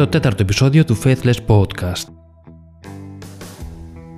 [0.00, 2.04] το τέταρτο επεισόδιο του Faithless Podcast.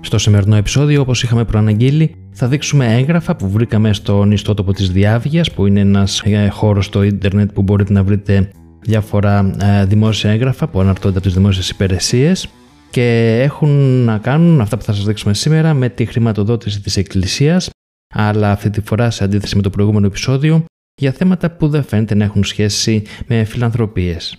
[0.00, 5.52] Στο σημερινό επεισόδιο, όπως είχαμε προαναγγείλει, θα δείξουμε έγγραφα που βρήκαμε στον ιστότοπο της Διάβγειας,
[5.52, 10.68] που είναι ένας ε, χώρος στο ίντερνετ που μπορείτε να βρείτε διάφορα ε, δημόσια έγγραφα
[10.68, 12.48] που αναρτώνται από τις δημόσιες υπηρεσίες
[12.90, 13.70] και έχουν
[14.04, 17.70] να κάνουν αυτά που θα σας δείξουμε σήμερα με τη χρηματοδότηση της Εκκλησίας
[18.14, 22.14] αλλά αυτή τη φορά σε αντίθεση με το προηγούμενο επεισόδιο για θέματα που δεν φαίνεται
[22.14, 24.36] να έχουν σχέση με φιλανθρωπίες.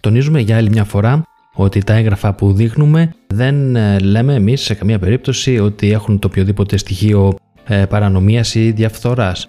[0.00, 1.22] Τονίζουμε για άλλη μια φορά
[1.54, 6.26] ότι τα έγγραφα που δείχνουμε δεν ε, λέμε εμείς σε καμία περίπτωση ότι έχουν το
[6.26, 9.48] οποιοδήποτε στοιχείο ε, παρανομίας ή διαφθοράς.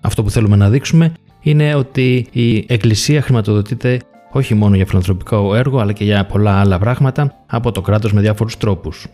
[0.00, 4.00] Αυτό που θέλουμε να δείξουμε είναι ότι η Εκκλησία χρηματοδοτείται
[4.32, 8.20] όχι μόνο για φιλανθρωπικό έργο αλλά και για πολλά άλλα πράγματα από το κράτος με
[8.20, 9.06] διάφορους τρόπους.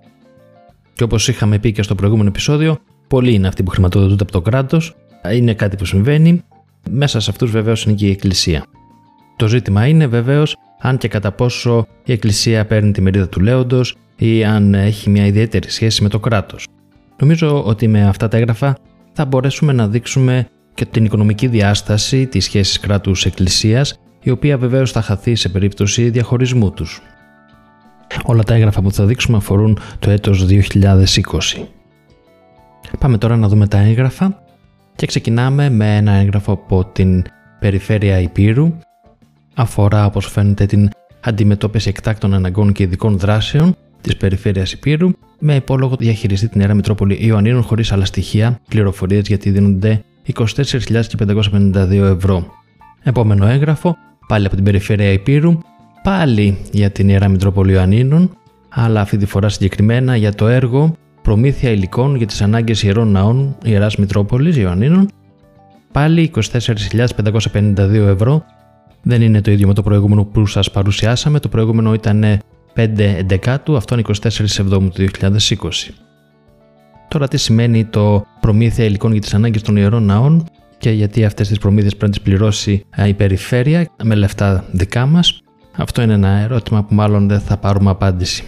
[0.95, 2.79] Και όπως είχαμε πει και στο προηγούμενο επεισόδιο,
[3.09, 4.97] πολλοί είναι αυτοί που χρηματοδοτούνται από το κράτος,
[5.35, 6.43] είναι κάτι που συμβαίνει,
[6.91, 8.65] μέσα σε αυτούς βεβαίως είναι και η Εκκλησία.
[9.41, 13.97] Το ζήτημα είναι βεβαίως αν και κατά πόσο η Εκκλησία παίρνει τη μερίδα του λέοντος
[14.17, 16.67] ή αν έχει μια ιδιαίτερη σχέση με το κράτος.
[17.21, 18.77] Νομίζω ότι με αυτά τα έγγραφα
[19.13, 25.03] θα μπορέσουμε να δείξουμε και την οικονομική διάσταση της σχέσης κράτους-εκκλησίας, η οποία βεβαίως θα
[25.03, 27.03] χαθεί σε περίπτωση διαχωρισμού τους.
[28.25, 31.69] Όλα τα έγγραφα που θα δείξουμε αφορούν το έτος 2020.
[32.99, 34.43] Πάμε τώρα να δούμε τα έγγραφα
[34.97, 37.25] και ξεκινάμε με ένα έγγραφο από την
[37.61, 38.73] περιφέρεια Υπήρου.
[39.61, 40.89] Αφορά όπως φαίνεται την
[41.21, 47.19] αντιμετώπιση εκτάκτων αναγκών και ειδικών δράσεων της περιφέρειας Υπήρου με υπόλογο διαχειριστή την Ιερά Μητρόπολη
[47.21, 52.47] Ιωαννίνων χωρίς άλλα στοιχεία, πληροφορίες γιατί δίνονται 24.552 ευρώ.
[53.03, 55.59] Επόμενο έγγραφο, πάλι από την περιφέρεια Υπήρου,
[56.03, 58.37] πάλι για την Ιερά Μητρόπολη Ιωαννίνων,
[58.69, 63.57] αλλά αυτή τη φορά συγκεκριμένα για το έργο Προμήθεια υλικών για τις ανάγκες ιερών ναών
[63.65, 65.09] Ιεράς Μητρόπολης Ιωαννίνων,
[65.93, 68.45] πάλι 24.552 ευρώ.
[69.03, 72.25] Δεν είναι το ίδιο με το προηγούμενο που σας παρουσιάσαμε, το προηγούμενο ήταν
[72.75, 75.31] 5 εντεκάτου, αυτό είναι 24 Σεβδόμου του 2020.
[77.09, 80.45] Τώρα τι σημαίνει το προμήθεια υλικών για τις ανάγκες των ιερών ναών
[80.79, 85.41] και γιατί αυτές τις προμήθειες πρέπει να τις πληρώσει η περιφέρεια με λεφτά δικά μας.
[85.77, 88.45] Αυτό είναι ένα ερώτημα που μάλλον δεν θα πάρουμε απάντηση.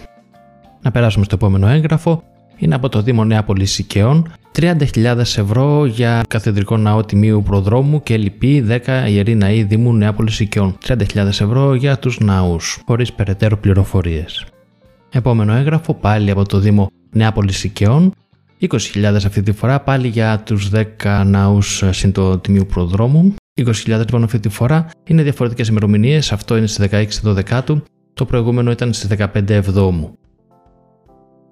[0.81, 2.23] Να περάσουμε στο επόμενο έγγραφο.
[2.57, 8.65] Είναι από το Δήμο Νέα Σικαιών 30.000 ευρώ για καθεδρικό ναό τιμίου προδρόμου και λοιπή
[8.85, 10.77] 10 ιερή ναοί Δήμου Νέα Σικαιών.
[10.87, 14.45] 30.000 ευρώ για τους ναούς, χωρίς περαιτέρω πληροφορίες.
[15.09, 18.13] Επόμενο έγγραφο πάλι από το Δήμο Νέα Σικαιών
[18.69, 23.33] 20.000 αυτή τη φορά πάλι για τους 10 ναούς συν το τιμίου προδρόμου.
[23.61, 26.31] 20.000 λοιπόν αυτή τη φορά είναι διαφορετικές ημερομηνίες.
[26.31, 26.87] αυτό είναι στις
[27.23, 27.81] 16 12
[28.13, 30.17] το προηγούμενο ήταν στις 15 Εβδόμου.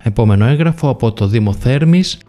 [0.03, 2.19] Επόμενο έγγραφο από το Δήμο Θέρμης,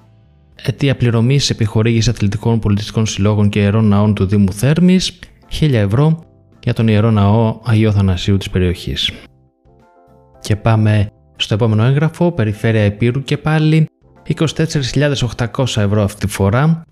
[0.62, 5.19] αιτία πληρωμής επιχορήγηση αθλητικών πολιτιστικών συλλόγων και ιερών ναών του Δήμου Θέρμης,
[5.60, 6.25] 1000 ευρώ
[6.62, 9.12] για τον ιερό ναό Αγίου Θανασίου της περιοχής.
[10.41, 13.89] Και πάμε στο επόμενο έγγραφο, Περιφέρεια Επίρου και πάλι
[14.37, 16.83] 24.800 ευρώ αυτή τη φορά,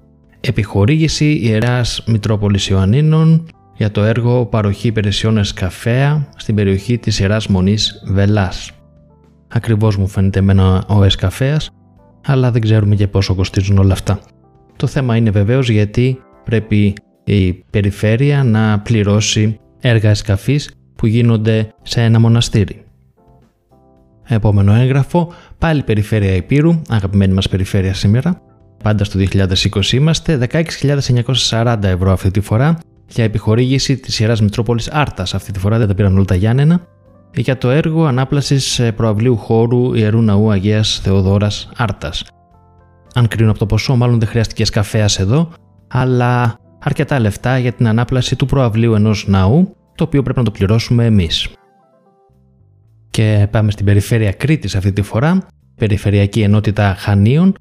[0.41, 8.02] επιχορήγηση Ιεράς Μητρόπολης Ιωαννίνων για το έργο παροχή υπηρεσιών εσκαφέα στην περιοχή της Ιεράς Μονής
[8.06, 8.79] Βελάς.
[9.52, 11.70] Ακριβώς μου φαίνεται εμένα ο εσκαφέας,
[12.26, 14.20] αλλά δεν ξέρουμε και πόσο κοστίζουν όλα αυτά.
[14.76, 16.94] Το θέμα είναι βεβαίως γιατί πρέπει
[17.24, 22.84] η περιφέρεια να πληρώσει έργα εσκαφής που γίνονται σε ένα μοναστήρι.
[24.26, 28.42] Επόμενο έγγραφο, πάλι περιφέρεια Υπήρου, αγαπημένη μας περιφέρεια σήμερα.
[28.82, 30.48] Πάντα στο 2020 είμαστε,
[31.50, 32.78] 16.940 ευρώ αυτή τη φορά
[33.08, 35.34] για επιχορήγηση της Ιεράς Μητρόπολης Άρτας.
[35.34, 36.86] Αυτή τη φορά δεν τα πήραν όλα τα Γιάννενα.
[37.34, 42.24] Για το έργο ανάπλασης ε, προαυλίου χώρου Ιερού Ναού Αγίας Θεοδόρας Άρτας.
[43.14, 45.48] Αν κρίνω από το ποσό, μάλλον δεν χρειάστηκε σκαφέας εδώ,
[45.88, 50.50] αλλά αρκετά λεφτά για την ανάπλαση του προαυλίου ενός ναού, το οποίο πρέπει να το
[50.50, 51.48] πληρώσουμε εμείς.
[53.10, 55.47] Και πάμε στην περιφέρεια Κρήτης αυτή τη φορά,
[55.77, 57.54] Περιφερειακή Ενότητα Χανίων,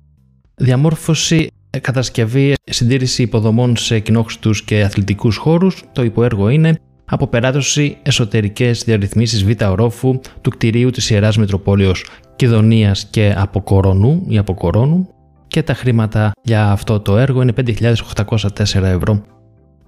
[0.55, 1.47] διαμόρφωση,
[1.81, 5.83] κατασκευή, συντήρηση υποδομών σε κοινόχρηστους και αθλητικούς χώρους.
[5.91, 13.33] Το υποέργο είναι αποπεράτωση εσωτερικές διαρρυθμίσεις β' ορόφου του κτηρίου της Ιεράς Μητροπόλεως Κιδωνίας και
[13.37, 15.07] Αποκορονού ή Αποκορώνου
[15.47, 19.23] και τα χρήματα για αυτό το έργο είναι 5.804 ευρώ.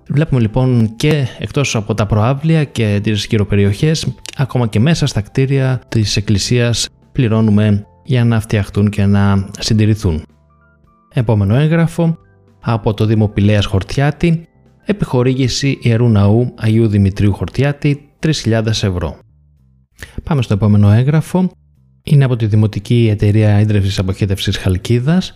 [0.10, 4.08] Βλέπουμε λοιπόν και εκτός από τα προάβλια και τις γυροπεριοχές,
[4.38, 10.24] ακόμα και μέσα στα κτίρια της εκκλησίας πληρώνουμε για να φτιαχτούν και να συντηρηθούν.
[11.14, 12.18] Επόμενο έγγραφο
[12.62, 14.48] από το Δήμο Πηλέας Χορτιάτη,
[14.92, 19.20] επιχορήγηση Ιερού Ναού Αγίου Δημητρίου Χορτιάτη 3.000 ευρώ.
[20.24, 21.52] Πάμε στο επόμενο έγγραφο.
[22.04, 25.34] Είναι από τη Δημοτική Εταιρεία Ίδρυυσης Αποχέτευσης Χαλκίδας.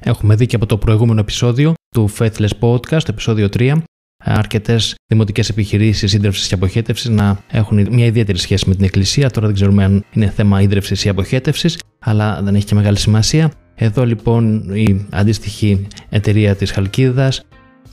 [0.00, 3.76] Έχουμε δει και από το προηγούμενο επεισόδιο του Faithless Podcast, επεισόδιο 3,
[4.24, 9.30] αρκετές δημοτικές επιχειρήσεις ίδρυυσης και αποχέτευσης να έχουν μια ιδιαίτερη σχέση με την Εκκλησία.
[9.30, 13.52] Τώρα δεν ξέρουμε αν είναι θέμα ίδρυυσης ή αποχέτευσης, αλλά δεν έχει και μεγάλη σημασία.
[13.74, 17.42] Εδώ λοιπόν η αντίστοιχη εταιρεία της Χαλκίδας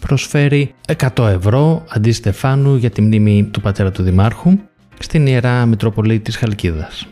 [0.07, 0.74] προσφέρει
[1.16, 4.60] 100 ευρώ αντί Στεφάνου για τη μνήμη του πατέρα του Δημάρχου
[5.00, 7.07] στην Ιερά Μητρόπολη της Χαλκίδας.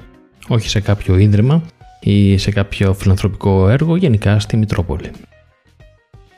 [0.48, 1.62] Όχι σε κάποιο ίδρυμα
[2.00, 5.12] ή σε κάποιο φιλανθρωπικό έργο, γενικά στη Μητρόπολη.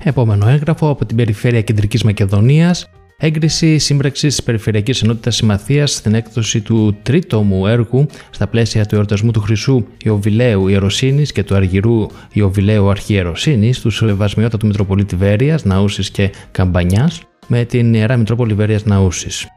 [0.04, 6.62] Επόμενο έγγραφο από την Περιφέρεια Κεντρικής Μακεδονίας Έγκριση σύμπραξης της Περιφερειακής Ενότητας Συμμαθίας στην έκδοση
[6.62, 12.90] του τρίτομου έργου στα πλαίσια του εορτασμού του Χρυσού Ιωβιλέου Ιεροσύνης και του Αργυρού Ιωβιλέου
[12.90, 13.92] Αρχιεροσύνη του
[14.58, 19.48] του Μητροπολίτη Βέρειας, Ναούσης και Καμπανιάς με την Ιερά Μητρόπολη Βέρειας Ναούσης.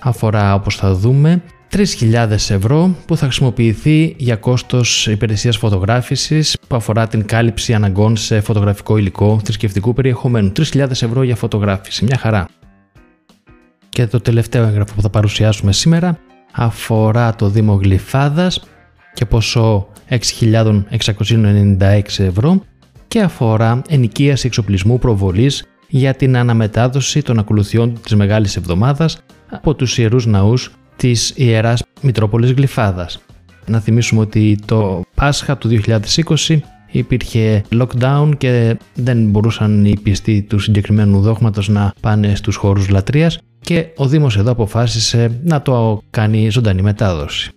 [0.00, 7.06] Αφορά, όπως θα δούμε, 3.000 ευρώ που θα χρησιμοποιηθεί για κόστος υπηρεσίας φωτογράφησης που αφορά
[7.06, 10.52] την κάλυψη αναγκών σε φωτογραφικό υλικό θρησκευτικού περιεχομένου.
[10.56, 12.04] 3.000 ευρώ για φωτογράφηση.
[12.04, 12.48] Μια χαρά.
[13.92, 16.18] Και το τελευταίο έγγραφο που θα παρουσιάσουμε σήμερα
[16.52, 18.62] αφορά το Δήμο Γλυφάδας
[19.14, 22.62] και ποσό 6.696 ευρώ
[23.08, 29.18] και αφορά ενοικίαση εξοπλισμού προβολής για την αναμετάδοση των ακολουθιών της Μεγάλης Εβδομάδας
[29.50, 33.20] από τους Ιερούς Ναούς της Ιεράς Μητρόπολης Γλυφάδας.
[33.66, 36.60] Να θυμίσουμε ότι το Πάσχα του 2020
[36.92, 43.38] υπήρχε lockdown και δεν μπορούσαν οι πιστοί του συγκεκριμένου δόγματος να πάνε στους χώρους λατρείας
[43.60, 47.50] και ο Δήμος εδώ αποφάσισε να το κάνει ζωντανή μετάδοση.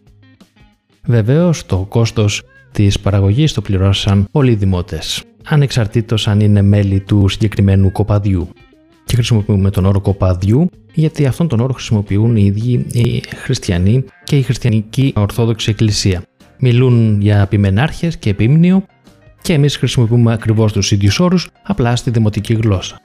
[1.05, 2.41] Βεβαίως το κόστος
[2.71, 8.49] της παραγωγής το πληρώσαν όλοι οι δημότες, ανεξαρτήτως αν είναι μέλη του συγκεκριμένου κοπαδιού.
[9.05, 14.37] Και χρησιμοποιούμε τον όρο κοπαδιού γιατί αυτόν τον όρο χρησιμοποιούν οι ίδιοι οι χριστιανοί και
[14.37, 16.21] η χριστιανική ορθόδοξη εκκλησία.
[16.59, 18.85] Μιλούν για επιμενάρχες και επίμνιο
[19.45, 23.01] και εμείς χρησιμοποιούμε ακριβώς τους ίδιους όρους απλά στη δημοτική γλώσσα.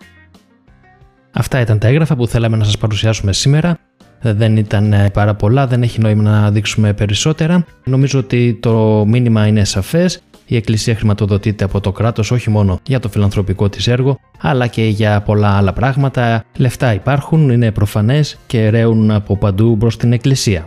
[1.32, 3.78] Αυτά ήταν τα έγγραφα που θέλαμε να σας παρουσιάσουμε σήμερα.
[4.20, 7.64] Δεν ήταν ε, πάρα πολλά, δεν έχει νόημα να δείξουμε περισσότερα.
[7.84, 10.22] Νομίζω ότι το μήνυμα είναι σαφές.
[10.46, 14.84] Η Εκκλησία χρηματοδοτείται από το κράτος όχι μόνο για το φιλανθρωπικό της έργο, αλλά και
[14.84, 16.44] για πολλά άλλα πράγματα.
[16.56, 20.66] Λεφτά υπάρχουν, είναι προφανές και ρέουν από παντού προς την Εκκλησία.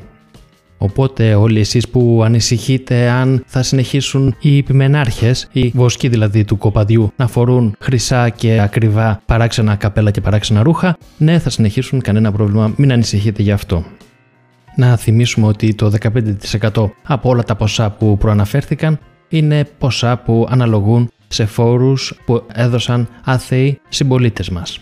[0.78, 7.12] Οπότε όλοι εσείς που ανησυχείτε αν θα συνεχίσουν οι επιμενάρχες, οι βοσκοί δηλαδή του κοπαδιού,
[7.16, 12.74] να φορούν χρυσά και ακριβά παράξενα καπέλα και παράξενα ρούχα, ναι θα συνεχίσουν κανένα πρόβλημα,
[12.75, 13.84] μην ανησυχείτε γι' αυτό.
[14.75, 15.92] Να θυμίσουμε ότι το
[16.72, 19.00] 15% από όλα τα ποσά που προαναφέρθηκαν
[19.30, 24.80] είναι ποσά που αναλογούν σε φόρους που έδωσαν άθεοι συμπολίτες μας.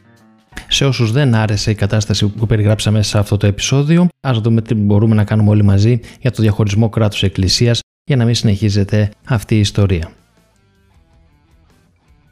[0.67, 4.73] Σε όσους δεν άρεσε η κατάσταση που περιγράψαμε σε αυτό το επεισόδιο, ας δούμε τι
[4.73, 9.59] μπορούμε να κάνουμε όλοι μαζί για το διαχωρισμό κράτου-εκκλησία για να μην συνεχίζεται αυτή η
[9.59, 10.11] ιστορία.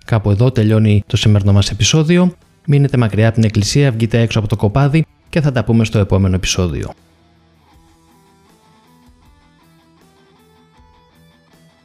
[0.05, 2.33] Κάπου εδώ τελειώνει το σημερινό μας επεισόδιο.
[2.65, 5.99] Μείνετε μακριά από την εκκλησία, βγείτε έξω από το κοπάδι και θα τα πούμε στο
[5.99, 6.93] επόμενο επεισόδιο.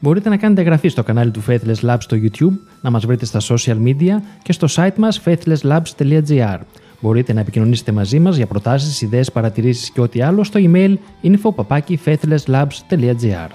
[0.05, 3.41] Μπορείτε να κάνετε εγγραφή στο κανάλι του Faithless Labs στο YouTube, να μας βρείτε στα
[3.41, 6.59] social media και στο site μας faithlesslabs.gr.
[7.01, 13.49] Μπορείτε να επικοινωνήσετε μαζί μας για προτάσεις, ιδέες, παρατηρήσεις και ό,τι άλλο στο email info.faithlesslabs.gr.